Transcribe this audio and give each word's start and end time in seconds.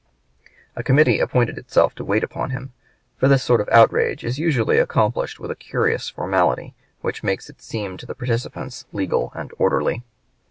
A 0.75 0.81
committee 0.81 1.19
appointed 1.19 1.59
itself 1.59 1.93
to 1.93 2.03
wait 2.03 2.23
upon 2.23 2.49
him; 2.49 2.73
for 3.17 3.27
this 3.27 3.43
sort 3.43 3.61
of 3.61 3.69
outrage 3.71 4.23
is 4.25 4.39
usually 4.39 4.79
accomplished 4.79 5.39
with 5.39 5.51
a 5.51 5.55
curious 5.55 6.09
formality 6.09 6.73
which 7.01 7.21
makes 7.21 7.51
it 7.51 7.61
seem 7.61 7.97
to 7.97 8.07
the 8.07 8.15
participants 8.15 8.85
legal 8.91 9.31
and 9.35 9.51
orderly. 9.59 10.01